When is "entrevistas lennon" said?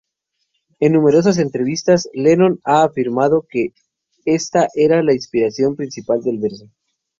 1.37-2.59